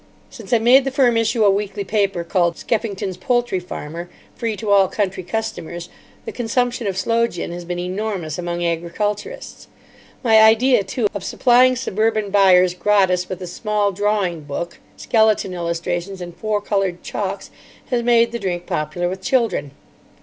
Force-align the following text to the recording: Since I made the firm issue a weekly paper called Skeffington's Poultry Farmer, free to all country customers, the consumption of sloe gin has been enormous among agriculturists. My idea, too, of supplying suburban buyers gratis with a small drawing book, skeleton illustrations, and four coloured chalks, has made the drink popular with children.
Since 0.31 0.51
I 0.51 0.57
made 0.57 0.83
the 0.83 0.89
firm 0.89 1.15
issue 1.15 1.45
a 1.45 1.51
weekly 1.51 1.83
paper 1.83 2.23
called 2.23 2.57
Skeffington's 2.57 3.17
Poultry 3.17 3.59
Farmer, 3.59 4.09
free 4.35 4.55
to 4.57 4.71
all 4.71 4.87
country 4.87 5.21
customers, 5.21 5.89
the 6.25 6.31
consumption 6.31 6.87
of 6.87 6.97
sloe 6.97 7.27
gin 7.27 7.51
has 7.51 7.65
been 7.65 7.77
enormous 7.77 8.39
among 8.39 8.65
agriculturists. 8.65 9.67
My 10.23 10.41
idea, 10.41 10.83
too, 10.83 11.05
of 11.13 11.23
supplying 11.23 11.75
suburban 11.75 12.31
buyers 12.31 12.73
gratis 12.73 13.29
with 13.29 13.43
a 13.43 13.45
small 13.47 13.91
drawing 13.91 14.41
book, 14.41 14.79
skeleton 14.97 15.53
illustrations, 15.53 16.19
and 16.19 16.35
four 16.35 16.61
coloured 16.61 17.03
chalks, 17.03 17.51
has 17.91 18.01
made 18.01 18.31
the 18.31 18.39
drink 18.39 18.65
popular 18.65 19.07
with 19.07 19.21
children. 19.21 19.69